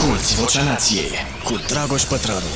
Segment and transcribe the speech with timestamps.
[0.00, 1.10] Asculți Vocea Nației
[1.44, 2.46] cu Dragoș Pătrălu.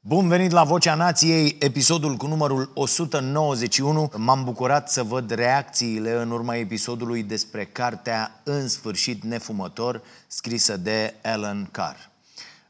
[0.00, 4.12] Bun venit la Vocea Nației, episodul cu numărul 191.
[4.16, 11.14] M-am bucurat să văd reacțiile în urma episodului despre cartea În sfârșit nefumător, scrisă de
[11.22, 11.96] Alan Carr.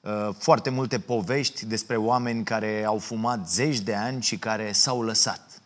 [0.00, 5.02] Uh, foarte multe povești despre oameni care au fumat zeci de ani și care s-au
[5.02, 5.60] lăsat.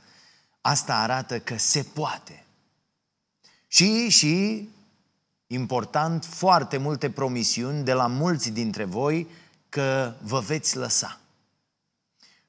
[0.61, 2.45] Asta arată că se poate.
[3.69, 4.69] Și, și
[5.47, 9.29] important, foarte multe promisiuni de la mulți dintre voi
[9.69, 11.21] că vă veți lăsa.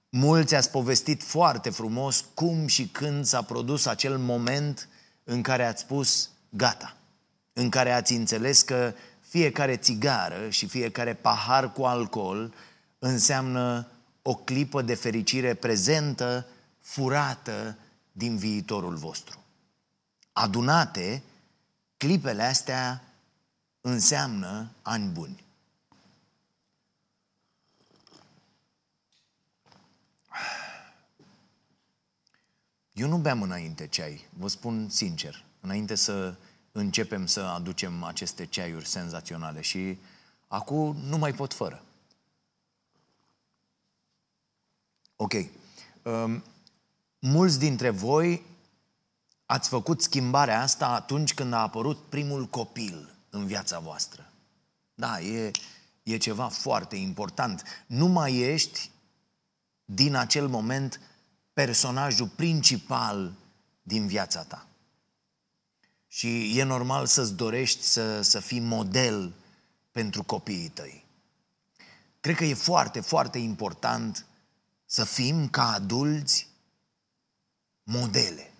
[0.09, 4.89] Mulți ați povestit foarte frumos cum și când s-a produs acel moment
[5.23, 6.95] în care ați spus gata,
[7.53, 12.53] în care ați înțeles că fiecare țigară și fiecare pahar cu alcool
[12.99, 13.87] înseamnă
[14.21, 16.45] o clipă de fericire prezentă,
[16.79, 17.77] furată
[18.11, 19.43] din viitorul vostru.
[20.33, 21.23] Adunate
[21.97, 23.03] clipele astea
[23.81, 25.45] înseamnă ani buni.
[32.93, 36.35] Eu nu beam înainte ceai, vă spun sincer, înainte să
[36.71, 39.97] începem să aducem aceste ceaiuri senzaționale și
[40.47, 41.83] acum nu mai pot fără.
[45.15, 45.33] Ok.
[46.03, 46.43] Um,
[47.19, 48.45] mulți dintre voi
[49.49, 54.31] Ați făcut schimbarea asta atunci când a apărut primul copil în viața voastră.
[54.93, 55.51] Da, e,
[56.03, 57.63] e ceva foarte important.
[57.85, 58.91] Nu mai ești
[59.85, 61.01] din acel moment
[61.53, 63.33] personajul principal
[63.81, 64.67] din viața ta.
[66.07, 69.33] Și e normal să-ți dorești să, să fii model
[69.91, 71.05] pentru copiii tăi.
[72.19, 74.25] Cred că e foarte, foarte important
[74.85, 76.47] să fim ca adulți
[77.83, 78.51] modele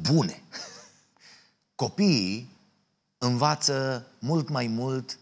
[0.00, 0.42] bune.
[1.74, 2.50] Copiii
[3.18, 5.18] învață mult mai mult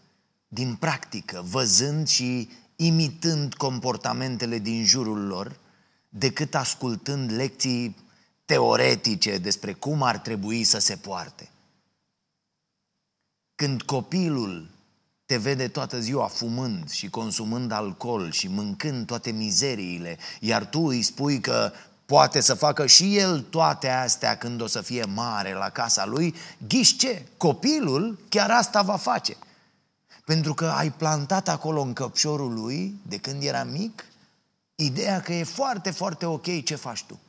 [0.47, 5.59] din practică, văzând și imitând comportamentele din jurul lor,
[6.09, 7.95] decât ascultând lecții
[8.45, 11.49] teoretice despre cum ar trebui să se poarte.
[13.55, 14.69] Când copilul
[15.25, 21.01] te vede toată ziua fumând și consumând alcool și mâncând toate mizeriile, iar tu îi
[21.01, 21.71] spui că
[22.05, 26.35] poate să facă și el toate astea când o să fie mare la casa lui,
[26.67, 27.25] ghiși ce?
[27.37, 29.37] Copilul chiar asta va face.
[30.25, 34.05] Pentru că ai plantat acolo în căpșorul lui, de când era mic,
[34.75, 37.19] ideea că e foarte, foarte ok ce faci tu.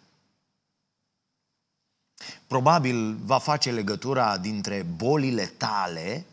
[2.47, 6.25] Probabil va face legătura dintre bolile tale,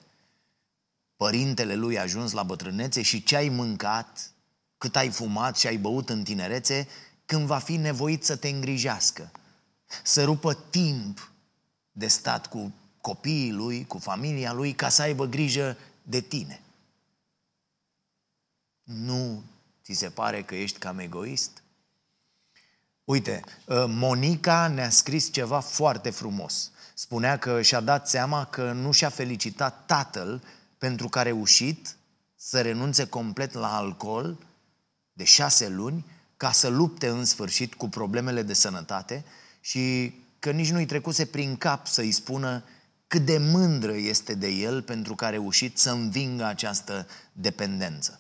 [1.16, 4.32] părintele lui a ajuns la bătrânețe și ce ai mâncat,
[4.78, 6.88] cât ai fumat și ai băut în tinerețe
[7.34, 9.32] când va fi nevoit să te îngrijească,
[10.04, 11.32] să rupă timp
[11.92, 16.62] de stat cu copiii lui, cu familia lui, ca să aibă grijă de tine.
[18.84, 19.44] Nu
[19.84, 21.64] ți se pare că ești cam egoist?
[23.04, 26.72] Uite, ă, Monica ne-a scris ceva foarte frumos.
[26.94, 30.44] Spunea că și-a dat seama că nu și-a felicitat tatăl
[30.78, 31.96] pentru că a reușit
[32.36, 34.38] să renunțe complet la alcool
[35.14, 36.06] de șase luni
[36.38, 39.26] ca să lupte în sfârșit cu problemele de sănătate
[39.60, 42.64] și că nici nu-i trecuse prin cap să-i spună
[43.08, 48.20] cât de mândră este de el pentru că a reușit să învingă această dependență.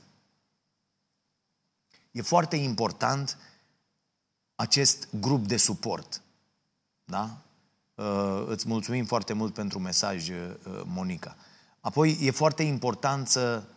[2.11, 3.37] E foarte important
[4.55, 6.21] acest grup de suport.
[7.03, 7.41] Da?
[7.95, 10.35] Uh, îți mulțumim foarte mult pentru mesaj, uh,
[10.83, 11.35] Monica.
[11.79, 13.72] Apoi, e foarte important să Uh,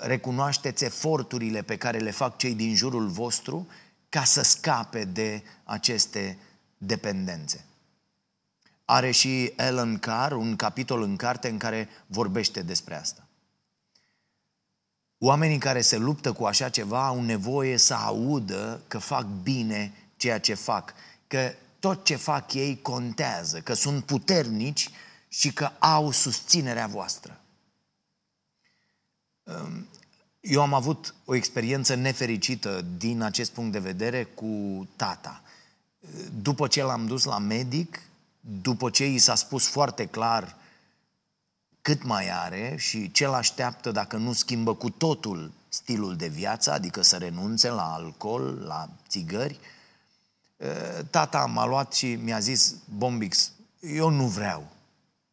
[0.00, 3.66] recunoașteți eforturile pe care le fac cei din jurul vostru
[4.08, 6.38] ca să scape de aceste
[6.78, 7.64] dependențe.
[8.84, 13.26] Are și Ellen Carr un capitol în carte în care vorbește despre asta.
[15.18, 20.40] Oamenii care se luptă cu așa ceva au nevoie să audă că fac bine ceea
[20.40, 20.94] ce fac,
[21.26, 24.90] că tot ce fac ei contează, că sunt puternici
[25.28, 27.40] și că au susținerea voastră.
[30.40, 35.42] Eu am avut o experiență nefericită din acest punct de vedere cu tata.
[36.42, 38.02] După ce l-am dus la medic,
[38.40, 40.56] după ce i s-a spus foarte clar
[41.82, 46.72] cât mai are și ce l așteaptă dacă nu schimbă cu totul stilul de viață,
[46.72, 49.58] adică să renunțe la alcool, la țigări,
[51.10, 54.66] tata m-a luat și mi-a zis, Bombix, eu nu vreau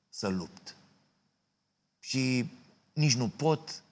[0.10, 0.76] să lupt.
[2.00, 2.50] Și
[2.94, 3.84] nici nu pot,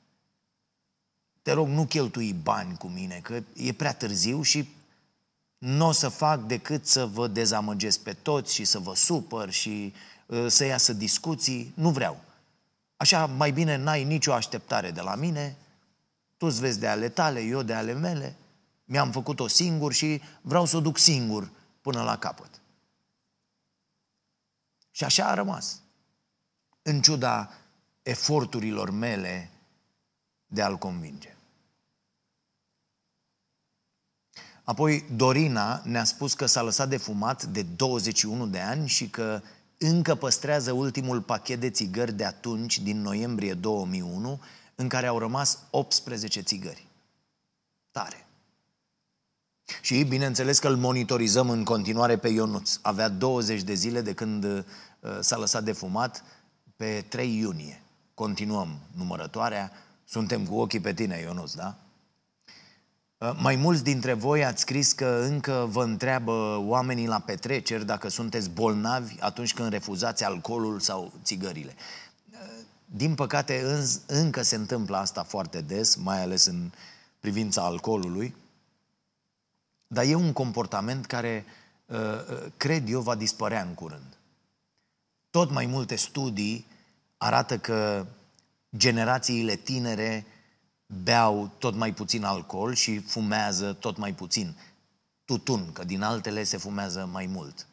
[1.43, 4.69] te rog, nu cheltui bani cu mine, că e prea târziu și
[5.57, 9.93] nu o să fac decât să vă dezamăgesc pe toți și să vă supăr și
[10.25, 11.71] uh, să iasă discuții.
[11.75, 12.21] Nu vreau.
[12.97, 15.55] Așa mai bine n-ai nicio așteptare de la mine,
[16.37, 18.35] tu îți vezi de ale tale, eu de ale mele,
[18.85, 21.49] mi-am făcut-o singur și vreau să o duc singur
[21.81, 22.61] până la capăt.
[24.91, 25.81] Și așa a rămas.
[26.81, 27.49] În ciuda
[28.01, 29.52] eforturilor mele
[30.53, 31.35] de a-l convinge.
[34.63, 39.41] Apoi Dorina ne-a spus că s-a lăsat de fumat de 21 de ani și că
[39.77, 44.39] încă păstrează ultimul pachet de țigări de atunci, din noiembrie 2001,
[44.75, 46.87] în care au rămas 18 țigări.
[47.91, 48.27] Tare.
[49.81, 52.79] Și bineînțeles că îl monitorizăm în continuare pe Ionuț.
[52.81, 54.63] Avea 20 de zile de când uh,
[55.19, 56.23] s-a lăsat de fumat
[56.75, 57.81] pe 3 iunie.
[58.13, 59.71] Continuăm numărătoarea.
[60.05, 61.75] Suntem cu ochii pe tine, Ionuț, da?
[63.23, 68.07] Uh, mai mulți dintre voi ați scris că încă vă întreabă oamenii la petreceri dacă
[68.07, 71.75] sunteți bolnavi atunci când refuzați alcoolul sau țigările.
[72.31, 72.39] Uh,
[72.85, 73.63] din păcate,
[74.07, 76.71] încă se întâmplă asta foarte des, mai ales în
[77.19, 78.35] privința alcoolului,
[79.87, 81.45] dar e un comportament care,
[81.85, 81.97] uh,
[82.57, 84.17] cred eu, va dispărea în curând.
[85.29, 86.67] Tot mai multe studii
[87.17, 88.05] arată că
[88.77, 90.25] generațiile tinere
[91.03, 94.55] beau tot mai puțin alcool și fumează tot mai puțin
[95.25, 97.67] tutun, că din altele se fumează mai mult.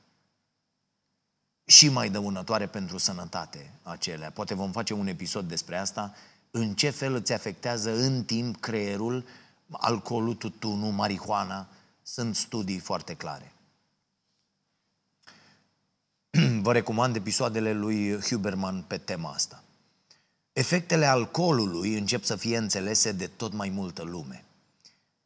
[1.65, 4.31] Și mai dăunătoare pentru sănătate acelea.
[4.31, 6.15] Poate vom face un episod despre asta.
[6.51, 9.27] În ce fel îți afectează în timp creierul
[9.71, 11.69] alcoolul, tutunul, marihuana.
[12.03, 13.53] Sunt studii foarte clare.
[16.63, 19.63] Vă recomand episoadele lui Huberman pe tema asta.
[20.53, 24.45] Efectele alcoolului încep să fie înțelese de tot mai multă lume.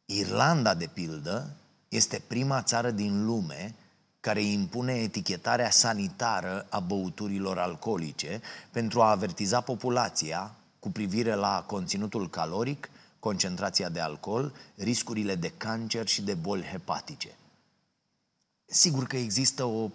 [0.05, 1.57] Irlanda, de pildă,
[1.89, 3.75] este prima țară din lume
[4.21, 8.41] care impune etichetarea sanitară a băuturilor alcoolice
[8.71, 16.07] pentru a avertiza populația cu privire la conținutul caloric, concentrația de alcool, riscurile de cancer
[16.07, 17.37] și de boli hepatice.
[18.65, 19.91] Sigur că există o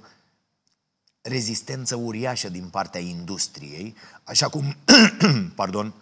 [1.22, 4.76] rezistență uriașă din partea industriei, așa cum,
[5.56, 5.94] pardon,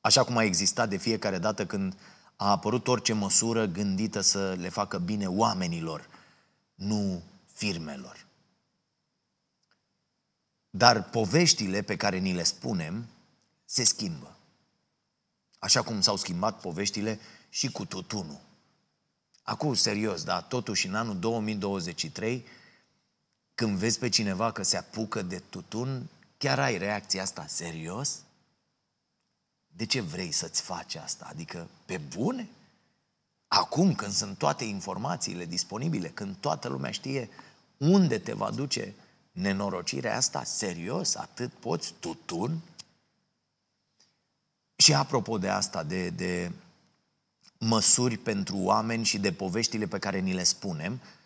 [0.00, 1.96] așa cum a existat de fiecare dată când
[2.36, 6.08] a apărut orice măsură gândită să le facă bine oamenilor,
[6.74, 8.26] nu firmelor.
[10.70, 13.06] Dar poveștile pe care ni le spunem
[13.64, 14.36] se schimbă.
[15.58, 18.40] Așa cum s-au schimbat poveștile și cu tutunul.
[19.42, 22.44] Acum, serios, da, totuși în anul 2023
[23.54, 26.08] când vezi pe cineva că se apucă de tutun,
[26.38, 28.18] chiar ai reacția asta, serios?
[29.66, 31.26] De ce vrei să-ți faci asta?
[31.30, 32.48] Adică, pe bune?
[33.48, 37.28] Acum, când sunt toate informațiile disponibile, când toată lumea știe
[37.76, 38.94] unde te va duce
[39.32, 42.60] nenorocirea asta, serios, atât poți, tutun?
[44.76, 46.52] Și apropo de asta, de, de
[47.58, 51.23] măsuri pentru oameni și de poveștile pe care ni le spunem, Uh,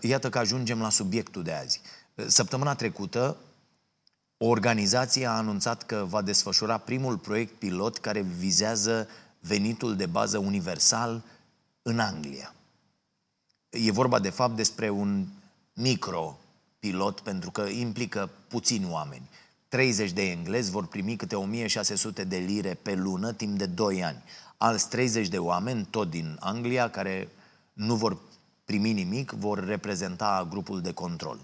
[0.00, 1.80] iată că ajungem la subiectul de azi.
[2.14, 3.36] Uh, săptămâna trecută,
[4.36, 9.08] o organizație a anunțat că va desfășura primul proiect pilot care vizează
[9.40, 11.22] venitul de bază universal
[11.82, 12.54] în Anglia.
[13.70, 15.26] E vorba, de fapt, despre un
[15.72, 16.38] micro
[16.78, 19.28] pilot, pentru că implică puțini oameni.
[19.68, 24.22] 30 de englezi vor primi câte 1600 de lire pe lună timp de 2 ani.
[24.56, 27.28] Alți 30 de oameni, tot din Anglia, care
[27.72, 28.18] nu vor
[28.64, 31.38] primi nimic, vor reprezenta grupul de control.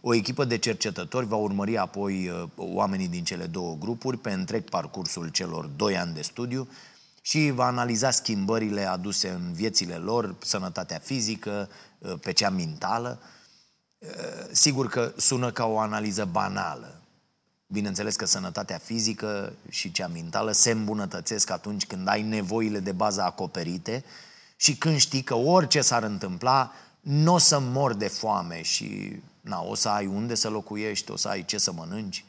[0.00, 4.68] O echipă de cercetători va urmări apoi uh, oamenii din cele două grupuri pe întreg
[4.68, 6.68] parcursul celor doi ani de studiu
[7.20, 13.18] și va analiza schimbările aduse în viețile lor, sănătatea fizică, uh, pe cea mentală.
[13.98, 14.08] Uh,
[14.50, 17.00] sigur că sună ca o analiză banală.
[17.66, 23.22] Bineînțeles că sănătatea fizică și cea mentală se îmbunătățesc atunci când ai nevoile de bază
[23.22, 24.04] acoperite,
[24.62, 29.62] și când știi că orice s-ar întâmpla, nu o să mor de foame și na,
[29.62, 32.24] o să ai unde să locuiești, o să ai ce să mănânci.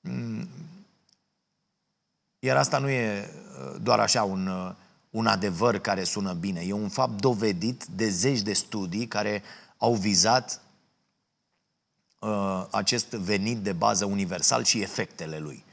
[0.00, 0.48] Mm.
[2.38, 4.74] Iar asta nu e uh, doar așa un, uh,
[5.10, 9.42] un adevăr care sună bine, e un fapt dovedit de zeci de studii care
[9.76, 10.60] au vizat
[12.18, 15.64] uh, acest venit de bază universal și efectele lui.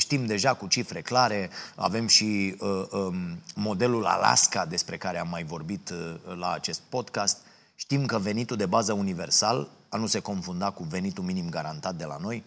[0.00, 5.44] Știm deja cu cifre clare, avem și uh, um, modelul Alaska despre care am mai
[5.44, 7.38] vorbit uh, la acest podcast.
[7.74, 12.04] Știm că venitul de bază universal, a nu se confunda cu venitul minim garantat de
[12.04, 12.44] la noi,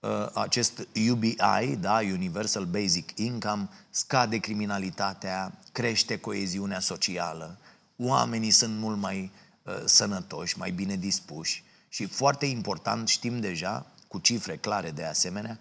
[0.00, 7.58] uh, acest UBI, da, Universal Basic Income, scade criminalitatea, crește coeziunea socială,
[7.96, 14.18] oamenii sunt mult mai uh, sănătoși, mai bine dispuși și foarte important, știm deja, cu
[14.18, 15.58] cifre clare de asemenea,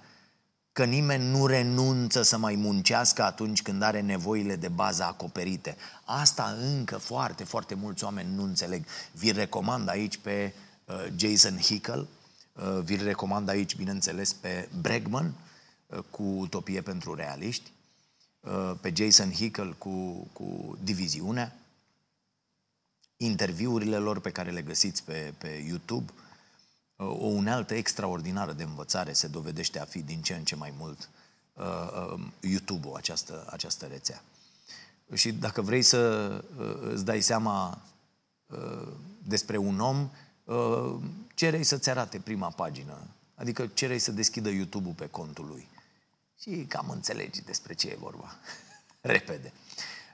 [0.76, 5.78] că nimeni nu renunță să mai muncească atunci când are nevoile de bază acoperite.
[6.06, 8.86] Asta încă foarte, foarte mulți oameni nu înțeleg.
[9.12, 10.54] Vi recomand aici pe
[10.86, 12.08] uh, Jason Hickel,
[12.54, 15.34] uh, vi recomand aici, bineînțeles, pe Bregman
[15.88, 17.72] uh, cu Utopie pentru realiști,
[18.40, 21.56] uh, pe Jason Hickel cu, cu Diviziunea,
[23.18, 26.12] interviurile lor pe care le găsiți pe, pe YouTube–
[26.98, 31.10] o unealtă extraordinară de învățare se dovedește a fi din ce în ce mai mult
[31.54, 31.66] uh,
[32.14, 34.24] uh, YouTube-ul, această, această rețea.
[35.14, 37.82] Și dacă vrei să uh, îți dai seama
[38.46, 38.88] uh,
[39.24, 40.10] despre un om,
[40.44, 40.96] uh,
[41.34, 43.08] cerei să-ți arate prima pagină.
[43.36, 45.68] Adică cerei să deschidă YouTube-ul pe contul lui.
[46.40, 48.36] Și cam înțelegi despre ce e vorba.
[49.02, 49.54] Repede.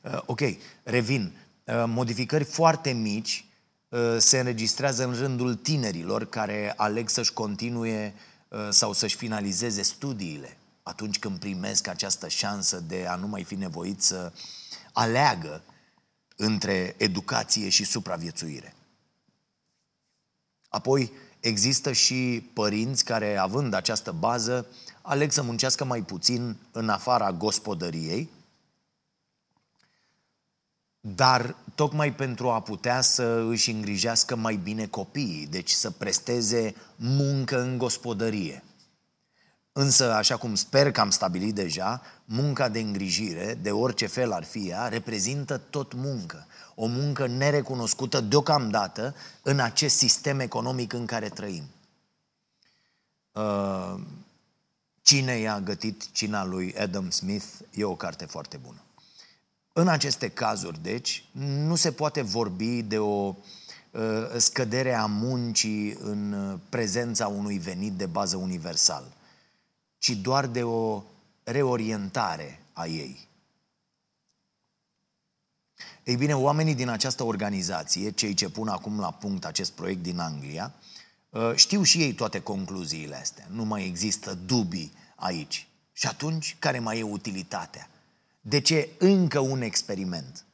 [0.03, 0.41] Uh, ok,
[0.83, 1.33] revin.
[1.63, 3.50] Uh, modificări foarte mici Uh,
[4.17, 8.13] se înregistrează în rândul tinerilor care aleg să-și continue
[8.47, 13.55] uh, sau să-și finalizeze studiile atunci când primesc această șansă de a nu mai fi
[13.55, 14.31] nevoit să
[14.93, 15.63] aleagă
[16.35, 18.75] între educație și supraviețuire.
[20.69, 24.67] Apoi există și părinți care, având această bază,
[25.01, 28.29] aleg să muncească mai puțin în afara gospodăriei,
[31.01, 37.61] dar tocmai pentru a putea să își îngrijească mai bine copiii, deci să presteze muncă
[37.61, 38.63] în gospodărie.
[39.71, 44.43] Însă, așa cum sper că am stabilit deja, munca de îngrijire, de orice fel ar
[44.43, 46.47] fi ea, reprezintă tot muncă.
[46.75, 51.63] O muncă nerecunoscută deocamdată în acest sistem economic în care trăim.
[53.31, 53.95] Uh,
[55.01, 58.83] Cine i-a gătit cina lui Adam Smith e o carte foarte bună.
[59.73, 63.35] În aceste cazuri, deci, nu se poate vorbi de o
[63.91, 64.03] uh,
[64.37, 69.13] scădere a muncii în uh, prezența unui venit de bază universal,
[69.97, 71.03] ci doar de o
[71.43, 73.29] reorientare a ei.
[76.03, 80.19] Ei bine, oamenii din această organizație, cei ce pun acum la punct acest proiect din
[80.19, 80.73] Anglia,
[81.29, 83.47] uh, știu și ei toate concluziile astea.
[83.49, 85.67] Nu mai există dubii aici.
[85.91, 87.89] Și atunci, care mai e utilitatea?
[88.41, 90.45] De ce încă un experiment?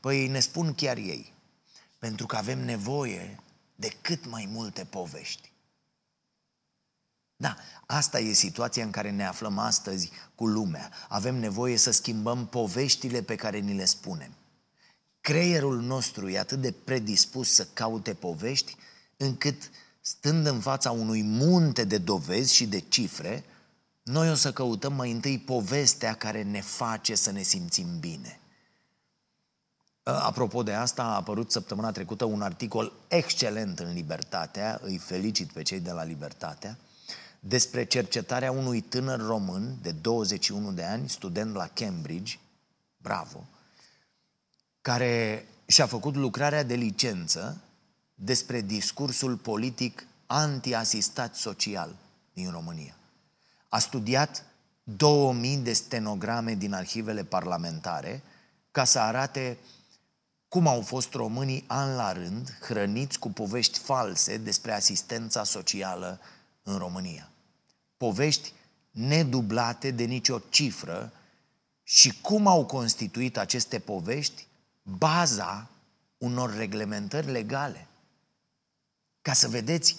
[0.00, 1.32] Păi ne spun chiar ei.
[1.98, 3.38] Pentru că avem nevoie
[3.74, 5.52] de cât mai multe povești.
[7.36, 7.56] Da,
[7.86, 10.90] asta e situația în care ne aflăm astăzi cu lumea.
[11.08, 14.30] Avem nevoie să schimbăm poveștile pe care ni le spunem.
[15.20, 18.76] Creierul nostru e atât de predispus să caute povești,
[19.16, 23.44] încât, stând în fața unui munte de dovezi și de cifre,
[24.04, 28.38] noi o să căutăm mai întâi povestea care ne face să ne simțim bine.
[30.02, 35.62] Apropo de asta, a apărut săptămâna trecută un articol excelent în Libertatea, îi felicit pe
[35.62, 36.78] cei de la Libertatea,
[37.40, 42.38] despre cercetarea unui tânăr român de 21 de ani, student la Cambridge,
[42.96, 43.46] bravo,
[44.80, 47.60] care și-a făcut lucrarea de licență
[48.14, 51.96] despre discursul politic anti-asistat social
[52.32, 52.96] din România.
[53.74, 54.44] A studiat
[54.82, 58.22] 2000 de stenograme din arhivele parlamentare
[58.70, 59.58] ca să arate
[60.48, 66.20] cum au fost românii an la rând hrăniți cu povești false despre asistența socială
[66.62, 67.30] în România.
[67.96, 68.52] Povești
[68.90, 71.12] nedublate de nicio cifră
[71.82, 74.46] și cum au constituit aceste povești
[74.82, 75.70] baza
[76.18, 77.86] unor reglementări legale.
[79.22, 79.96] Ca să vedeți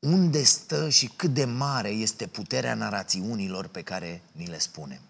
[0.00, 5.00] unde stă și cât de mare este puterea narațiunilor pe care ni le spunem.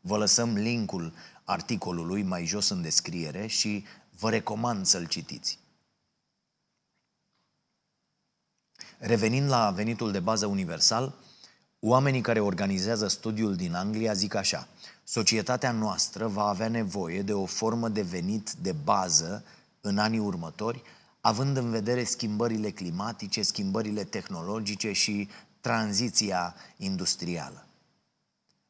[0.00, 1.12] Vă lăsăm linkul
[1.44, 3.84] articolului mai jos în descriere și
[4.18, 5.58] vă recomand să-l citiți.
[8.98, 11.14] Revenind la venitul de bază universal,
[11.80, 14.68] oamenii care organizează studiul din Anglia zic așa,
[15.04, 19.44] societatea noastră va avea nevoie de o formă de venit de bază
[19.80, 20.82] în anii următori
[21.20, 25.28] având în vedere schimbările climatice, schimbările tehnologice și
[25.60, 27.66] tranziția industrială.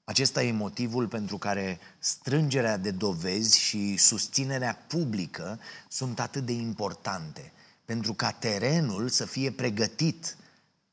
[0.04, 7.52] Acesta e motivul pentru care strângerea de dovezi și susținerea publică sunt atât de importante,
[7.84, 10.36] pentru ca terenul să fie pregătit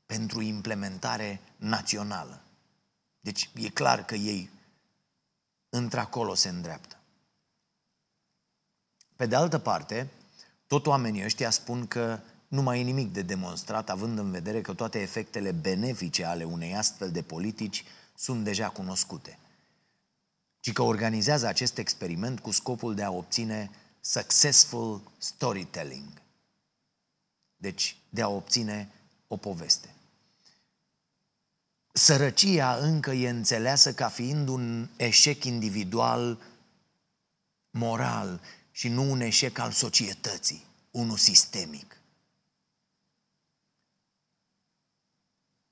[0.06, 2.42] pentru implementare națională.
[3.20, 4.50] Deci e clar că ei
[5.70, 7.00] într-acolo se îndreaptă.
[9.16, 10.10] Pe de altă parte,
[10.68, 14.74] tot oamenii ăștia spun că nu mai e nimic de demonstrat, având în vedere că
[14.74, 17.84] toate efectele benefice ale unei astfel de politici
[18.16, 19.40] sunt deja cunoscute.
[20.60, 26.22] Ci că organizează acest experiment cu scopul de a obține successful storytelling.
[27.58, 28.92] Deci, de a obține
[29.28, 29.90] o poveste.
[31.92, 36.42] Sărăcia încă e înțeleasă ca fiind un eșec individual
[37.70, 38.42] moral
[38.76, 41.98] și nu un eșec al societății, unul sistemic.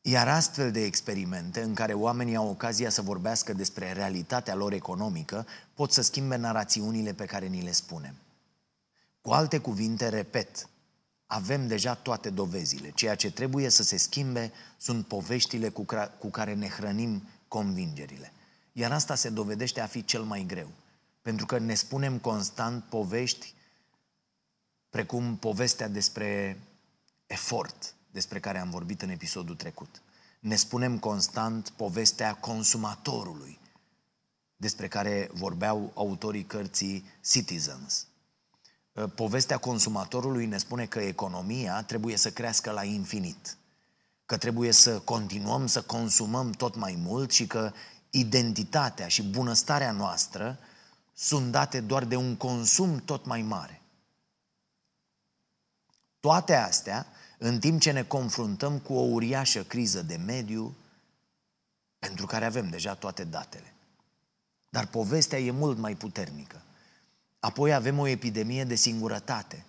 [0.01, 5.47] Iar astfel de experimente în care oamenii au ocazia să vorbească despre realitatea lor economică
[5.73, 8.15] pot să schimbe narațiunile pe care ni le spunem.
[9.21, 10.69] Cu alte cuvinte, repet,
[11.25, 12.91] avem deja toate dovezile.
[12.91, 15.85] Ceea ce trebuie să se schimbe sunt poveștile cu,
[16.19, 18.31] cu care ne hrănim convingerile.
[18.71, 20.71] Iar asta se dovedește a fi cel mai greu.
[21.23, 23.53] Pentru că ne spunem constant povești
[24.89, 26.59] precum povestea despre
[27.25, 30.01] efort, despre care am vorbit în episodul trecut.
[30.39, 33.59] Ne spunem constant povestea consumatorului,
[34.55, 38.07] despre care vorbeau autorii cărții Citizens.
[38.91, 43.57] Uh, povestea consumatorului ne spune că economia trebuie să crească la infinit,
[44.25, 47.71] că trebuie să continuăm să consumăm tot mai mult și că
[48.09, 50.59] identitatea și bunăstarea noastră
[51.13, 53.81] sunt date doar de un consum tot mai mare.
[56.19, 60.75] Toate astea în timp ce ne confruntăm cu o uriașă criză de mediu
[61.99, 63.73] pentru care avem deja toate datele.
[64.69, 66.61] Dar povestea e mult mai puternică.
[67.39, 69.65] Apoi avem o epidemie de singurătate.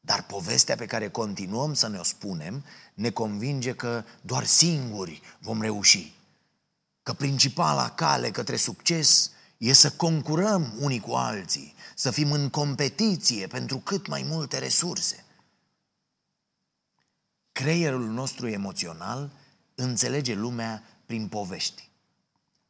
[0.00, 2.64] Dar povestea pe care continuăm să ne o spunem
[2.94, 6.14] ne convinge că doar singuri vom reuși.
[7.02, 13.46] Că principala cale către succes e să concurăm unii cu alții, să fim în competiție
[13.46, 15.24] pentru cât mai multe resurse.
[17.52, 19.30] Creierul nostru emoțional
[19.74, 21.88] înțelege lumea prin povești.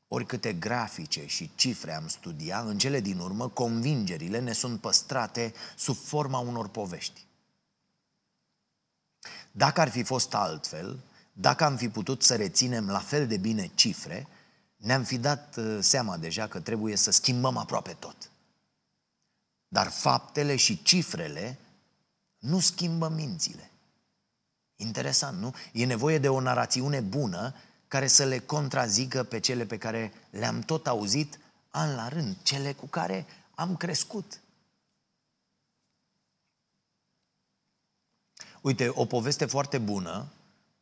[0.08, 5.96] Oricâte grafice și cifre am studiat, în cele din urmă, convingerile ne sunt păstrate sub
[5.96, 7.26] forma unor povești.
[9.50, 10.98] Dacă ar fi fost altfel,
[11.32, 14.26] dacă am fi putut să reținem la fel de bine cifre,
[14.76, 18.30] ne-am fi dat uh, seama deja că trebuie să schimbăm aproape tot.
[19.69, 21.58] Dar faptele și cifrele
[22.39, 23.71] nu schimbă mințile.
[24.76, 25.54] Interesant, nu?
[25.73, 27.54] E nevoie de o narațiune bună
[27.89, 31.39] care să le contrazică pe cele pe care le-am tot auzit
[31.71, 34.41] an la rând, cele cu care am crescut.
[38.60, 40.32] Uite, o poveste foarte bună,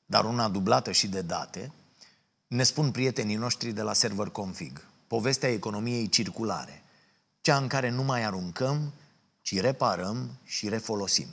[0.06, 1.72] dar una dublată și de date,
[2.52, 4.86] ne spun prietenii noștri de la Server Config.
[5.06, 6.82] Povestea economiei circulare,
[7.40, 8.92] cea în care nu mai aruncăm,
[9.40, 11.26] ci reparăm și refolosim.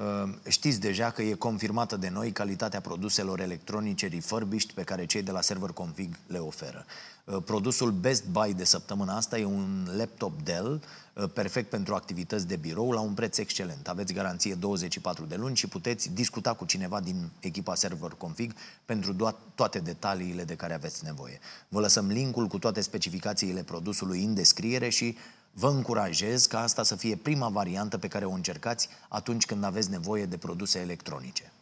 [0.00, 5.22] Ehm, știți deja că e confirmată de noi calitatea produselor electronice refurbished pe care cei
[5.22, 6.84] de la Server Config le oferă.
[7.24, 10.82] Ehm, produsul Best Buy de săptămâna asta e un laptop Dell
[11.14, 13.88] ehm, perfect pentru activități de birou la un preț excelent.
[13.88, 19.32] Aveți garanție 24 de luni și puteți discuta cu cineva din echipa Server Config pentru
[19.54, 21.38] toate detaliile de care aveți nevoie.
[21.68, 25.16] Vă lăsăm linkul cu toate specificațiile produsului în descriere și
[25.52, 29.90] Vă încurajez ca asta să fie prima variantă pe care o încercați atunci când aveți
[29.90, 31.52] nevoie de produse electronice.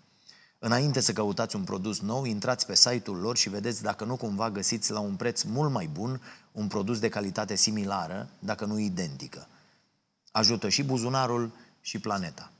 [0.59, 4.51] Înainte să căutați un produs nou, intrați pe site-ul lor și vedeți dacă nu cumva
[4.51, 6.21] găsiți la un preț mult mai bun
[6.53, 9.49] un produs de calitate similară, dacă nu identică.
[10.31, 12.51] Ajută și buzunarul și planeta.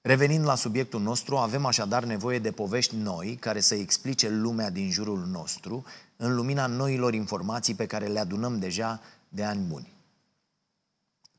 [0.00, 4.90] Revenind la subiectul nostru, avem așadar nevoie de povești noi care să explice lumea din
[4.90, 5.84] jurul nostru
[6.16, 9.95] în lumina noilor informații pe care le adunăm deja de ani buni.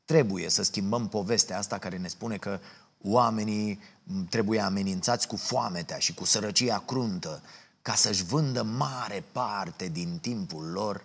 [0.08, 2.60] Trebuie să schimbăm povestea asta care ne spune că
[3.02, 3.80] oamenii
[4.28, 7.42] trebuie amenințați cu foametea și cu sărăcia cruntă
[7.82, 11.04] ca să-și vândă mare parte din timpul lor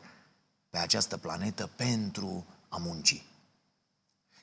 [0.69, 3.23] pe această planetă pentru a munci.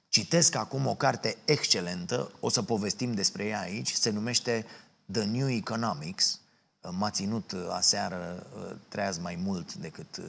[0.09, 4.67] Citesc acum o carte excelentă, o să povestim despre ea aici, se numește
[5.13, 6.41] The New Economics.
[6.91, 8.47] M-a ținut aseară
[8.89, 10.21] treaz mai mult decât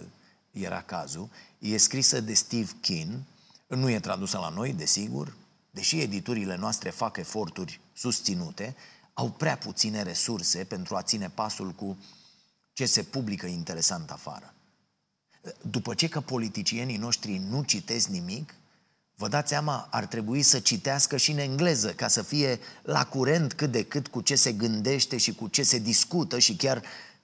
[0.52, 1.30] era cazul.
[1.60, 3.26] E scrisă de Steve Keen
[3.76, 5.36] nu e tradusă la noi, desigur,
[5.72, 8.76] deși editurile noastre fac eforturi susținute,
[9.14, 11.98] au prea puține resurse pentru a ține pasul cu
[12.74, 14.54] ce se publică interesant afară.
[15.62, 18.54] După ce că politicienii noștri nu citesc nimic,
[19.16, 23.54] vă dați seama, ar trebui să citească și în engleză ca să fie la curent
[23.54, 26.82] cât de cât cu ce se gândește și cu ce se discută și chiar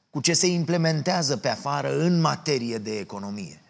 [0.10, 3.62] cu ce se implementează pe afară în materie de economie.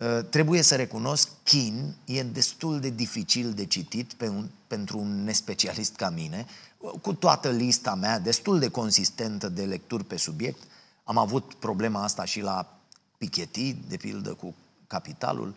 [0.00, 5.24] Uh, trebuie să recunosc, Kin e destul de dificil de citit pe un, pentru un
[5.24, 6.46] nespecialist ca mine,
[7.02, 10.62] cu toată lista mea destul de consistentă de lecturi pe subiect.
[11.04, 12.78] Am avut problema asta și la
[13.18, 14.54] Piketty, de pildă cu
[14.86, 15.54] Capitalul,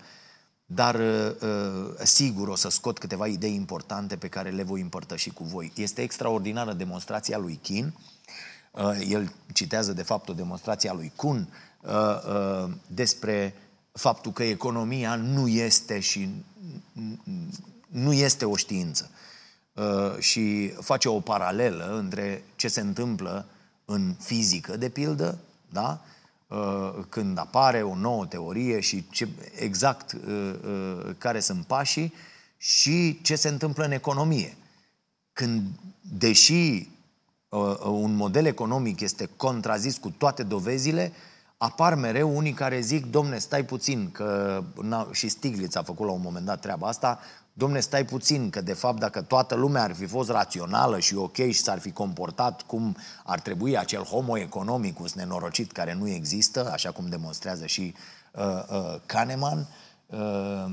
[0.65, 5.29] dar uh, uh, sigur o să scot câteva idei importante pe care le voi împărtăși
[5.29, 5.71] cu voi.
[5.75, 7.93] Este extraordinară demonstrația lui Kin
[9.08, 11.49] El citează, de fapt, o demonstrație a lui Kuhn
[12.88, 13.53] despre
[13.93, 16.29] faptul că economia nu este și
[17.88, 19.10] nu este o știință.
[20.19, 23.45] Și face o paralelă între ce se întâmplă
[23.86, 25.38] în fizică, de pildă,
[25.69, 26.01] da?
[27.10, 30.17] când apare o nouă teorie și ce, exact
[31.17, 32.13] care sunt pașii
[32.58, 34.58] și ce se întâmplă în economie.
[35.34, 35.63] Când,
[36.01, 36.88] deși
[37.84, 41.12] un model economic este contrazis cu toate dovezile,
[41.63, 44.63] apar mereu unii care zic, domne, stai puțin, că
[45.12, 47.19] și Stiglitz a făcut la un moment dat treaba asta,
[47.54, 51.36] domne, stai puțin, că de fapt dacă toată lumea ar fi fost rațională și ok
[51.36, 56.91] și s-ar fi comportat cum ar trebui acel homo economicus nenorocit care nu există, așa
[56.91, 57.93] cum demonstrează și
[58.32, 59.67] uh, uh, Kahneman,
[60.06, 60.65] uh,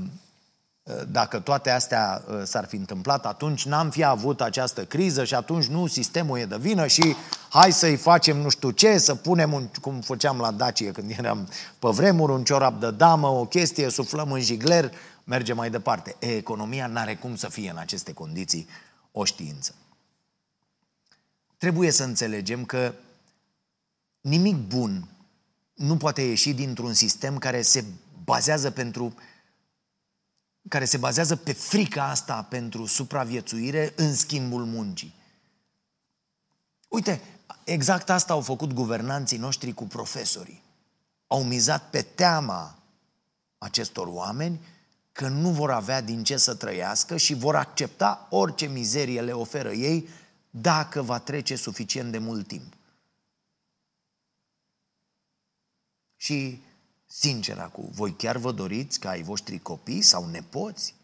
[1.11, 5.65] dacă toate astea uh, s-ar fi întâmplat, atunci n-am fi avut această criză și atunci
[5.65, 7.15] nu, sistemul e de vină și
[7.49, 11.49] hai să-i facem nu știu ce, să punem, un, cum făceam la Dacie când eram
[11.79, 16.15] pe vremuri, un ciorap de damă, o chestie, suflăm în jigler, merge mai departe.
[16.19, 18.67] E, economia n-are cum să fie în aceste condiții
[19.11, 19.75] o știință.
[21.57, 22.93] Trebuie să înțelegem că
[24.21, 25.07] nimic bun
[25.73, 27.83] nu poate ieși dintr-un sistem care se
[28.23, 29.13] bazează pentru
[30.67, 35.15] care se bazează pe frica asta pentru supraviețuire în schimbul muncii.
[36.87, 37.21] Uite,
[37.63, 40.63] exact asta au făcut guvernanții noștri cu profesorii.
[41.27, 42.79] Au mizat pe teama
[43.57, 44.65] acestor oameni
[45.11, 49.71] că nu vor avea din ce să trăiască și vor accepta orice mizerie le oferă
[49.71, 50.09] ei
[50.49, 52.73] dacă va trece suficient de mult timp.
[56.15, 56.61] Și
[57.13, 60.95] Sincer acum, voi chiar vă doriți ca ai voștri copii sau nepoți?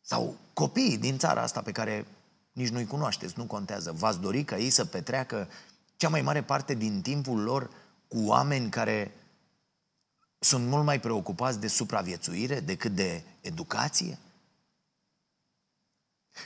[0.00, 2.06] Sau copiii din țara asta pe care
[2.52, 3.92] nici nu-i cunoașteți, nu contează.
[3.92, 5.48] V-ați dori ca ei să petreacă
[5.96, 7.70] cea mai mare parte din timpul lor
[8.08, 9.14] cu oameni care
[10.38, 14.18] sunt mult mai preocupați de supraviețuire decât de educație?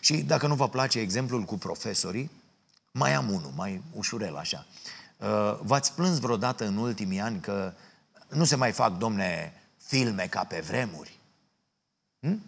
[0.01, 2.31] Și dacă nu vă place exemplul cu profesorii,
[2.93, 4.67] mai am unul, mai ușurel așa.
[5.19, 7.73] Uh, v-ați plâns vreodată în ultimii ani că
[8.29, 11.19] nu se mai fac, domne, filme ca pe vremuri?
[12.21, 12.43] Hm?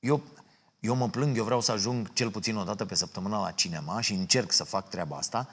[0.00, 0.22] Eu,
[0.80, 4.00] eu mă plâng, eu vreau să ajung cel puțin o dată pe săptămână la cinema
[4.00, 5.48] și încerc să fac treaba asta,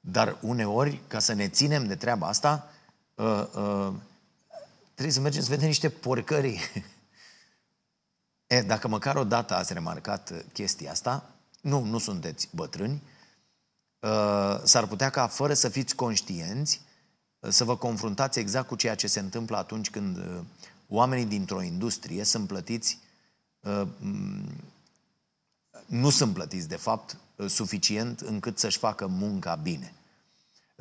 [0.00, 2.70] dar uneori, ca să ne ținem de treaba asta,
[3.14, 3.92] uh, uh,
[4.92, 6.60] trebuie să mergem să vedem niște porcării.
[8.46, 13.17] e, dacă măcar o dată ați remarcat chestia asta, nu, nu sunteți bătrâni, uh, Uh,
[14.64, 16.80] s-ar putea ca, fără să fiți conștienți,
[17.38, 20.40] uh, să vă confruntați exact cu ceea ce se întâmplă atunci când uh,
[20.88, 22.98] oamenii dintr-o industrie sunt plătiți,
[25.86, 29.94] nu sunt plătiți, de fapt, suficient încât să-și facă munca bine.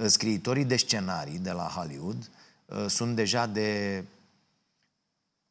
[0.06, 2.30] Scriitorii de scenarii de la Hollywood
[2.88, 4.04] sunt deja de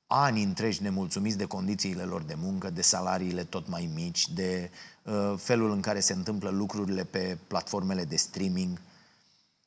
[0.07, 4.71] ani întregi nemulțumiți de condițiile lor de muncă, de salariile tot mai mici, de
[5.03, 8.81] uh, felul în care se întâmplă lucrurile pe platformele de streaming.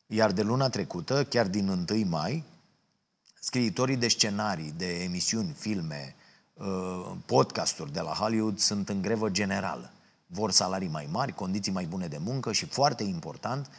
[0.07, 2.43] Iar de luna trecută, chiar din 1 mai,
[3.39, 6.15] scriitorii de scenarii, de emisiuni, filme,
[6.53, 9.91] uh, podcasturi de la Hollywood sunt în grevă generală.
[10.27, 13.69] Vor salarii mai mari, condiții mai bune de muncă și, foarte important,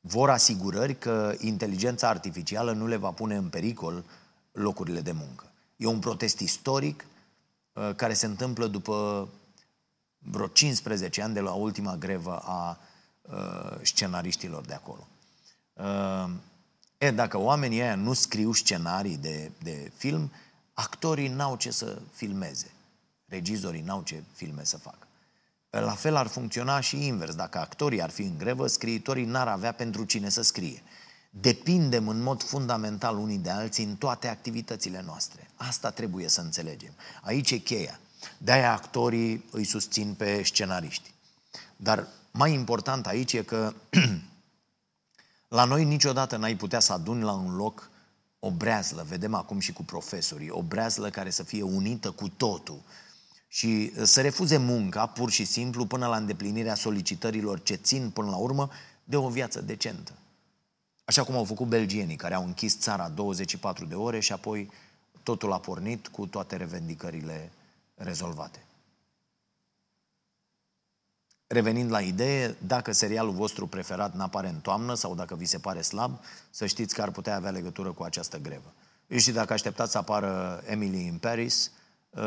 [0.00, 4.04] vor asigurări că inteligența artificială nu le va pune în pericol
[4.52, 5.53] locurile de muncă.
[5.76, 7.04] E un protest istoric
[7.72, 9.28] uh, care se întâmplă după
[10.18, 12.78] vreo 15 ani de la ultima grevă a
[13.22, 15.06] uh, scenariștilor de acolo.
[15.72, 16.30] Uh,
[16.98, 20.32] e, dacă oamenii ăia nu scriu scenarii de, de film,
[20.72, 22.70] actorii n-au ce să filmeze.
[23.26, 25.06] Regizorii n-au ce filme să facă.
[25.70, 27.34] La fel ar funcționa și invers.
[27.34, 30.82] Dacă actorii ar fi în grevă, scriitorii n-ar avea pentru cine să scrie
[31.40, 35.50] depindem în mod fundamental unii de alții în toate activitățile noastre.
[35.56, 36.92] Asta trebuie să înțelegem.
[37.22, 38.00] Aici e cheia.
[38.38, 41.12] De-aia actorii îi susțin pe scenariști.
[41.76, 43.74] Dar mai important aici e că
[45.48, 47.90] la noi niciodată n-ai putea să aduni la un loc
[48.38, 52.82] o breazlă, vedem acum și cu profesorii, o breazlă care să fie unită cu totul
[53.48, 58.36] și să refuze munca pur și simplu până la îndeplinirea solicitărilor ce țin până la
[58.36, 58.70] urmă
[59.04, 60.12] de o viață decentă.
[61.04, 64.70] Așa cum au făcut belgienii, care au închis țara 24 de ore și apoi
[65.22, 67.52] totul a pornit cu toate revendicările
[67.94, 68.64] rezolvate.
[71.46, 75.80] Revenind la idee, dacă serialul vostru preferat n-apare în toamnă sau dacă vi se pare
[75.80, 76.18] slab,
[76.50, 78.72] să știți că ar putea avea legătură cu această grevă.
[79.16, 81.70] Și dacă așteptați să apară Emily in Paris,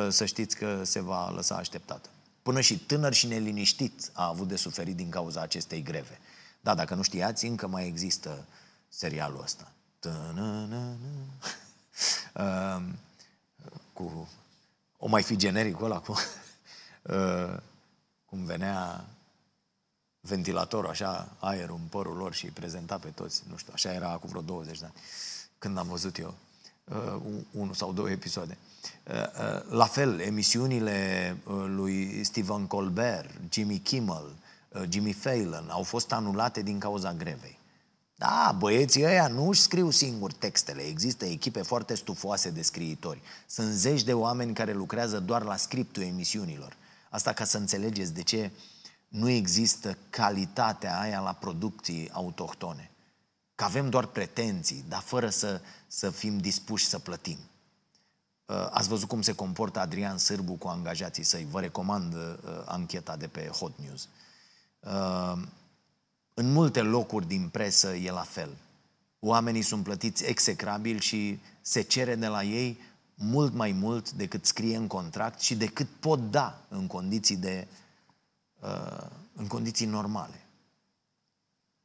[0.09, 2.09] să știți că se va lăsa așteptată.
[2.41, 6.19] Până și tânăr și neliniștit a avut de suferit din cauza acestei greve.
[6.61, 8.45] Da, dacă nu știați, încă mai există
[8.87, 9.71] serialul ăsta.
[13.93, 14.29] Cu...
[14.97, 16.15] O mai fi genericul ăla cu...
[18.25, 19.05] Cum venea
[20.27, 23.43] ventilatorul, așa, aerul în părul lor și îi prezenta pe toți.
[23.49, 24.93] Nu știu, așa era acum vreo 20 de ani,
[25.57, 26.33] când am văzut eu
[26.83, 27.21] uh,
[27.51, 28.57] unul sau două episoade.
[29.03, 34.35] Uh, uh, la fel, emisiunile uh, lui Stephen Colbert, Jimmy Kimmel,
[34.69, 37.56] uh, Jimmy Fallon au fost anulate din cauza grevei.
[38.19, 40.81] Da, băieții ăia nu își scriu singuri textele.
[40.81, 43.21] Există echipe foarte stufoase de scriitori.
[43.47, 46.75] Sunt zeci de oameni care lucrează doar la scriptul emisiunilor.
[47.09, 48.51] Asta ca să înțelegeți de ce
[49.07, 52.91] nu există calitatea aia la producții autohtone.
[53.55, 57.37] Că avem doar pretenții, dar fără să, să fim dispuși să plătim.
[58.45, 61.47] Uh, ați văzut cum se comportă Adrian Sârbu cu angajații săi.
[61.51, 64.07] Vă recomand uh, ancheta de pe Hot News.
[66.37, 68.57] Uh, în multe locuri din presă e la fel.
[69.19, 72.79] Oamenii sunt plătiți execrabil și se cere de la ei
[73.15, 77.67] mult mai mult decât scrie în contract și decât pot da în condiții, de,
[79.33, 80.41] în condiții normale.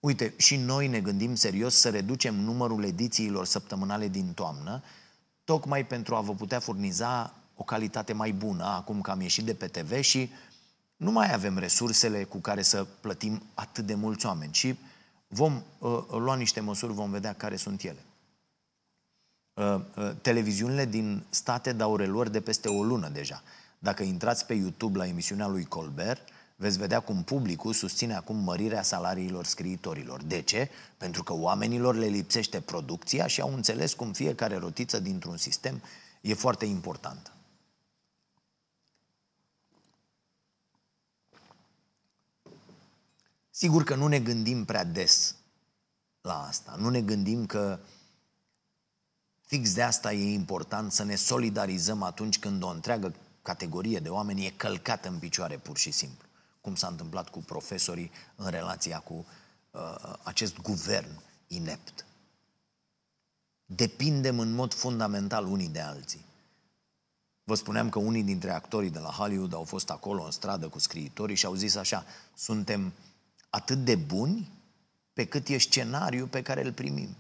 [0.01, 4.83] Uite, și noi ne gândim serios să reducem numărul edițiilor săptămânale din toamnă
[5.45, 9.55] tocmai pentru a vă putea furniza o calitate mai bună, acum că am ieșit de
[9.55, 10.31] pe TV și
[11.03, 14.79] nu mai avem resursele cu care să plătim atât de mulți oameni, și
[15.29, 18.05] vom uh, lua niște măsuri, vom vedea care sunt ele.
[19.55, 23.43] Uh, uh, televiziunile din state dau reluări de peste o lună deja.
[23.79, 28.83] Dacă intrați pe YouTube la emisiunea lui Colbert, veți vedea cum publicul susține acum mărirea
[28.83, 30.23] salariilor scriitorilor.
[30.23, 30.71] De ce?
[30.97, 35.83] Pentru că oamenilor le lipsește producția și au înțeles cum fiecare rotiță dintr-un sistem
[36.21, 37.31] e foarte importantă.
[43.63, 45.35] Sigur că nu ne gândim prea des
[46.21, 46.75] la asta.
[46.79, 47.79] Nu ne gândim că
[49.41, 54.47] fix de asta e important să ne solidarizăm atunci când o întreagă categorie de oameni
[54.47, 56.29] e călcată în picioare pur și simplu
[56.61, 59.27] cum s-a întâmplat cu profesorii în relația cu
[59.71, 62.07] uh, acest guvern inept.
[63.67, 66.25] Depindem în mod fundamental unii de alții.
[67.45, 70.79] Vă spuneam că unii dintre actorii de la Hollywood au fost acolo în stradă cu
[70.79, 72.93] scriitorii și au zis așa, suntem
[73.55, 74.51] atât de buni
[75.13, 77.17] pe cât e scenariul pe care îl primim.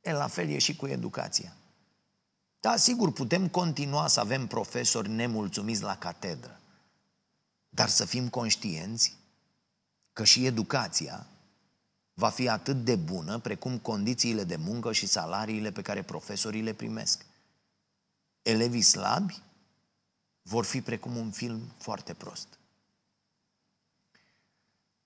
[0.00, 1.52] E, la fel e și cu educația.
[2.60, 6.60] Da, sigur, putem continua să avem profesori nemulțumiți la catedră.
[7.68, 9.16] Dar să fim conștienți
[10.12, 11.26] că și educația
[12.14, 16.72] va fi atât de bună precum condițiile de muncă și salariile pe care profesorii le
[16.72, 17.24] primesc.
[18.42, 19.42] Elevii slabi
[20.42, 22.57] vor fi precum un film foarte prost.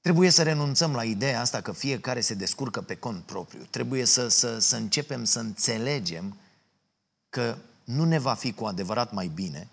[0.03, 3.67] Trebuie să renunțăm la ideea asta că fiecare se descurcă pe cont propriu.
[3.71, 6.37] Trebuie să, să, să începem să înțelegem
[7.29, 9.69] că nu ne va fi cu adevărat mai bine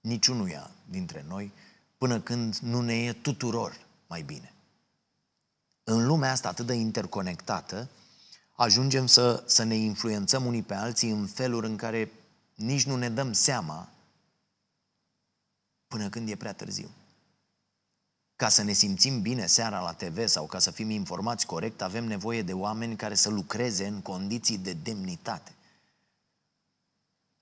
[0.00, 1.52] niciunuia dintre noi
[1.98, 4.54] până când nu ne e tuturor mai bine.
[5.84, 7.88] În lumea asta atât de interconectată,
[8.52, 12.12] ajungem să, să ne influențăm unii pe alții în feluri în care
[12.54, 13.88] nici nu ne dăm seama
[15.86, 16.90] până când e prea târziu.
[18.36, 22.04] Ca să ne simțim bine seara la TV sau ca să fim informați corect, avem
[22.04, 25.50] nevoie de oameni care să lucreze în condiții de demnitate.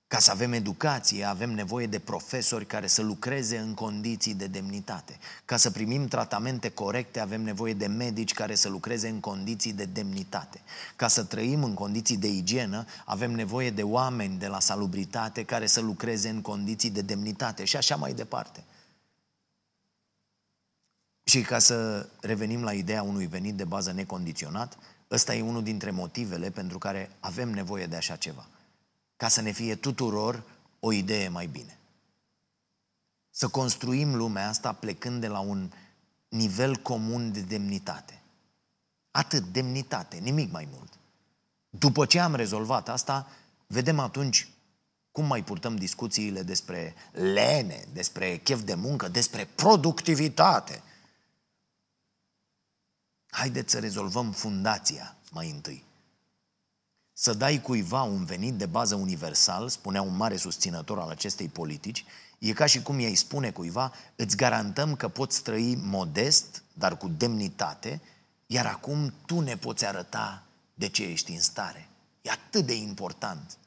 [0.07, 5.17] Ca să avem educație, avem nevoie de profesori care să lucreze în condiții de demnitate.
[5.45, 9.85] Ca să primim tratamente corecte, avem nevoie de medici care să lucreze în condiții de
[9.85, 10.61] demnitate.
[10.95, 15.65] Ca să trăim în condiții de igienă, avem nevoie de oameni de la salubritate care
[15.65, 18.63] să lucreze în condiții de demnitate și așa mai departe.
[21.25, 24.77] Și ca să revenim la ideea unui venit de bază necondiționat,
[25.11, 28.47] ăsta e unul dintre motivele pentru care avem nevoie de așa ceva
[29.17, 30.43] ca să ne fie tuturor
[30.79, 31.77] o idee mai bine.
[33.29, 35.71] Să construim lumea asta plecând de la un
[36.27, 38.21] nivel comun de demnitate.
[39.11, 40.93] Atât, demnitate, nimic mai mult.
[41.69, 43.27] După ce am rezolvat asta,
[43.67, 44.49] vedem atunci
[45.11, 50.81] cum mai purtăm discuțiile despre lene, despre chef de muncă, despre productivitate.
[53.35, 55.83] Haideți să rezolvăm fundația mai întâi.
[57.13, 62.05] Să dai cuiva un venit de bază universal, spunea un mare susținător al acestei politici,
[62.39, 67.07] e ca și cum i-ai spune cuiva, îți garantăm că poți trăi modest, dar cu
[67.07, 68.01] demnitate,
[68.45, 70.43] iar acum tu ne poți arăta
[70.73, 71.89] de ce ești în stare.
[72.21, 73.57] E atât de important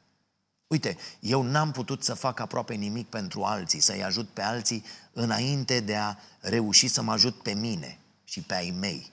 [0.66, 5.81] Uite, eu n-am putut să fac aproape nimic pentru alții, să-i ajut pe alții înainte
[5.81, 9.12] de a reuși să mă ajut pe mine și pe ai mei.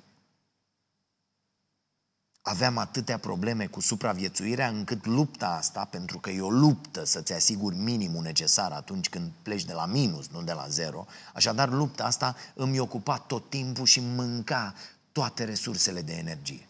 [2.47, 7.75] Aveam atâtea probleme cu supraviețuirea încât lupta asta, pentru că e o luptă să-ți asiguri
[7.75, 12.35] minimul necesar atunci când pleci de la minus, nu de la zero, așadar lupta asta
[12.53, 14.73] îmi ocupa tot timpul și mânca
[15.11, 16.67] toate resursele de energie.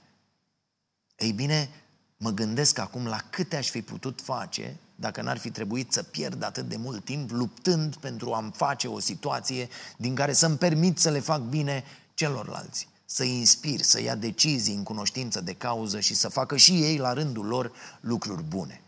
[1.15, 1.69] Ei bine,
[2.17, 6.43] mă gândesc acum la câte aș fi putut face dacă n-ar fi trebuit să pierd
[6.43, 11.09] atât de mult timp luptând pentru a-mi face o situație din care să-mi permit să
[11.09, 11.83] le fac bine
[12.13, 16.97] celorlalți, să-i inspir, să ia decizii în cunoștință de cauză și să facă și ei
[16.97, 18.81] la rândul lor lucruri bune.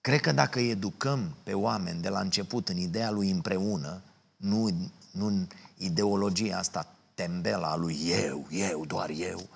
[0.00, 4.02] Cred că dacă educăm pe oameni de la început în ideea lui împreună,
[4.36, 9.48] nu, nu în ideologia asta tembela a lui eu, eu, doar eu,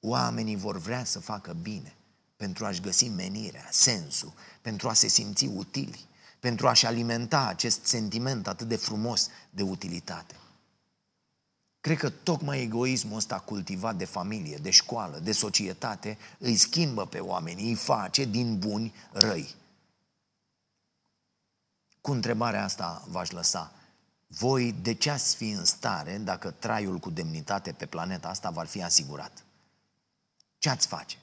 [0.00, 1.94] oamenii vor vrea să facă bine
[2.36, 4.32] pentru a-și găsi menirea, sensul,
[4.62, 6.08] pentru a se simți utili,
[6.40, 10.34] pentru a-și alimenta acest sentiment atât de frumos de utilitate.
[11.84, 17.18] Cred că tocmai egoismul ăsta cultivat de familie, de școală, de societate, îi schimbă pe
[17.18, 19.54] oameni, îi face din buni răi.
[22.00, 23.72] Cu întrebarea asta v-aș lăsa.
[24.26, 28.64] Voi de ce ați fi în stare dacă traiul cu demnitate pe planeta asta va
[28.64, 29.44] fi asigurat?
[30.58, 31.16] Ce ați face?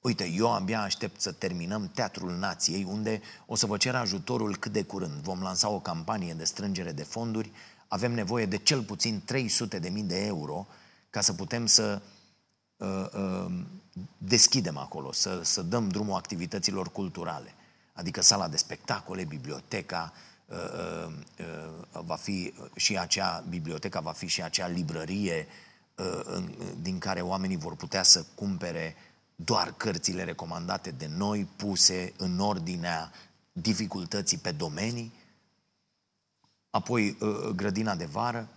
[0.00, 4.72] Uite, eu abia aștept să terminăm Teatrul Nației, unde o să vă cer ajutorul cât
[4.72, 5.22] de curând.
[5.22, 7.50] Vom lansa o campanie de strângere de fonduri.
[7.88, 10.66] Avem nevoie de cel puțin 300 de mii de euro
[11.10, 12.02] ca să putem să
[12.76, 13.52] uh, uh,
[14.18, 17.54] deschidem acolo, să, să dăm drumul activităților culturale.
[17.92, 20.12] Adică sala de spectacole, biblioteca,
[20.46, 25.46] uh, uh, uh, va fi și acea biblioteca, va fi și acea librărie
[25.96, 26.44] uh,
[26.80, 28.96] din care oamenii vor putea să cumpere
[29.36, 33.12] doar cărțile recomandate de noi, puse în ordinea
[33.52, 35.12] dificultății pe domenii,
[36.76, 38.48] apoi uh, grădina de vară,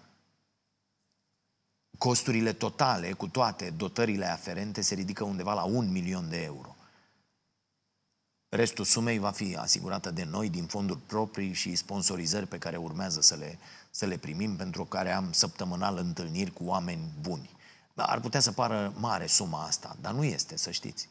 [1.97, 6.75] costurile totale cu toate dotările aferente se ridică undeva la un milion de euro.
[8.49, 13.21] Restul sumei va fi asigurată de noi din fonduri proprii și sponsorizări pe care urmează
[13.21, 13.60] să le,
[13.91, 17.49] să le primim, pentru care am săptămânal întâlniri cu oameni buni.
[17.93, 21.10] Da, ar putea să pară mare suma asta, dar nu este, să știți.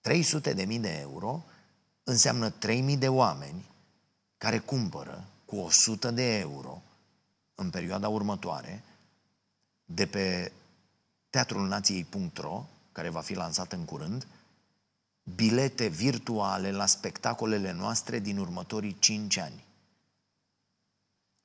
[0.00, 1.44] 300 de mii de euro
[2.04, 3.70] înseamnă 3.000 de oameni
[4.38, 6.82] care cumpără cu 100 de euro
[7.54, 8.82] în perioada următoare
[9.84, 10.52] de pe
[11.30, 14.26] teatrulnației.ro, care va fi lansat în curând,
[15.34, 19.64] bilete virtuale la spectacolele noastre din următorii 5 ani.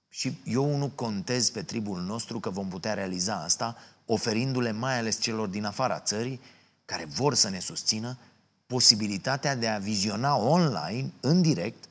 [0.09, 5.19] Și eu nu contez pe tribul nostru că vom putea realiza asta oferindu-le mai ales
[5.19, 6.41] celor din afara țării
[6.85, 8.17] care vor să ne susțină
[8.65, 11.88] posibilitatea de a viziona online, în direct,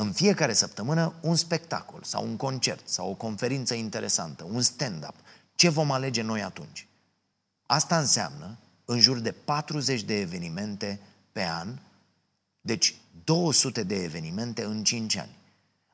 [0.00, 5.14] în fiecare săptămână, un spectacol sau un concert sau o conferință interesantă, un stand-up.
[5.54, 6.88] Ce vom alege noi atunci?
[7.66, 11.00] Asta înseamnă în jur de 40 de evenimente
[11.32, 11.78] pe an,
[12.60, 15.36] deci 200 de evenimente în 5 ani.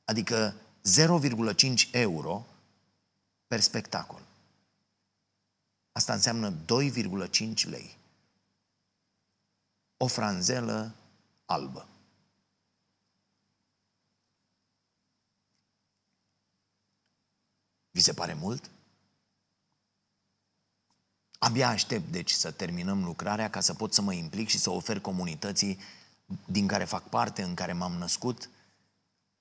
[0.05, 0.55] Adică
[0.99, 2.47] 0,5 euro
[3.47, 4.21] per spectacol.
[5.93, 6.53] Asta înseamnă
[7.31, 7.97] 2,5 lei.
[9.97, 10.95] O franzelă
[11.47, 11.89] albă.
[17.97, 18.71] Vi se pare mult?
[21.39, 25.01] Abia aștept, deci, să terminăm lucrarea ca să pot să mă implic și să ofer
[25.01, 25.79] comunității
[26.45, 28.51] din care fac parte, în care m-am născut,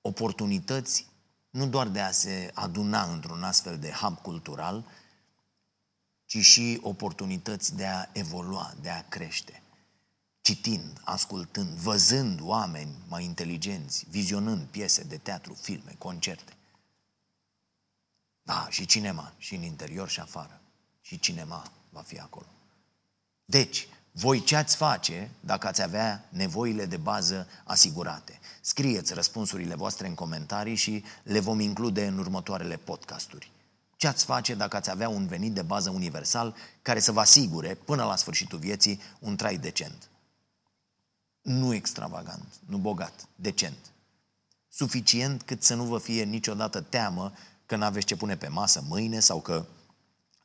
[0.00, 1.06] oportunități
[1.50, 4.84] nu doar de a se aduna într-un astfel de hub cultural,
[6.24, 9.62] ci și oportunități de a evolua, de a crește.
[10.40, 16.55] Citind, ascultând, văzând oameni mai inteligenți, vizionând piese de teatru, filme, concerte.
[18.46, 20.60] Da, și cinema, și în interior și afară.
[21.00, 22.46] Și cinema va fi acolo.
[23.44, 28.38] Deci, voi ce ați face dacă ați avea nevoile de bază asigurate?
[28.60, 33.50] Scrieți răspunsurile voastre în comentarii și le vom include în următoarele podcasturi.
[33.96, 37.74] Ce ați face dacă ați avea un venit de bază universal care să vă asigure,
[37.74, 40.08] până la sfârșitul vieții, un trai decent?
[41.42, 43.92] Nu extravagant, nu bogat, decent.
[44.68, 47.32] Suficient cât să nu vă fie niciodată teamă
[47.66, 49.66] că n-aveți ce pune pe masă mâine sau că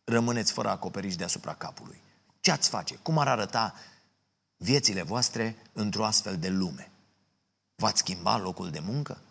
[0.03, 2.01] rămâneți fără acoperiș deasupra capului.
[2.39, 2.95] Ce ați face?
[2.95, 3.73] Cum ar arăta
[4.57, 6.91] viețile voastre într-o astfel de lume?
[7.75, 9.21] V-ați schimba locul de muncă?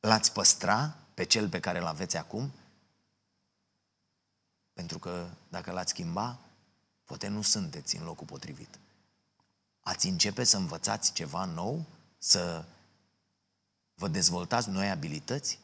[0.00, 2.52] L-ați păstra pe cel pe care îl aveți acum?
[4.72, 6.38] Pentru că dacă l-ați schimba,
[7.04, 8.78] poate nu sunteți în locul potrivit.
[9.80, 11.84] Ați începe să învățați ceva nou?
[12.18, 12.64] Să
[13.94, 15.58] vă dezvoltați noi abilități?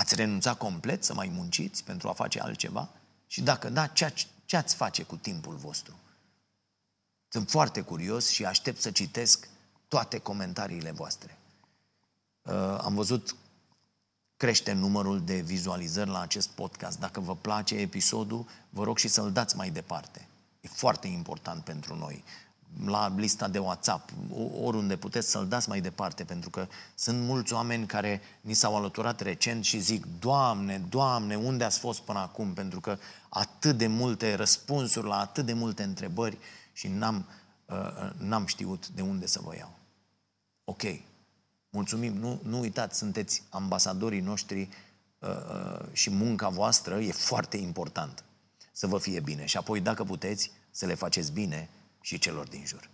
[0.00, 2.88] Ați renunțat complet să mai munciți pentru a face altceva?
[3.26, 5.94] Și dacă da, ce, ce ați face cu timpul vostru?
[7.28, 9.48] Sunt foarte curios și aștept să citesc
[9.88, 11.38] toate comentariile voastre.
[12.42, 13.36] Uh, am văzut
[14.36, 16.98] crește numărul de vizualizări la acest podcast.
[16.98, 20.28] Dacă vă place episodul, vă rog și să-l dați mai departe.
[20.60, 22.24] E foarte important pentru noi.
[22.86, 24.10] La lista de WhatsApp,
[24.62, 29.20] oriunde puteți să-l dați mai departe, pentru că sunt mulți oameni care ni s-au alăturat
[29.20, 32.52] recent și zic, Doamne, Doamne, unde ați fost până acum?
[32.52, 32.98] Pentru că
[33.28, 36.38] atât de multe răspunsuri la atât de multe întrebări
[36.72, 37.26] și n-am,
[37.66, 39.72] uh, n-am știut de unde să vă iau.
[40.64, 40.82] Ok,
[41.70, 44.68] mulțumim, nu, nu uitați, sunteți ambasadorii noștri
[45.18, 48.24] uh, uh, și munca voastră e foarte important
[48.72, 49.44] să vă fie bine.
[49.44, 51.68] Și apoi, dacă puteți, să le faceți bine
[52.00, 52.90] și celor din jur.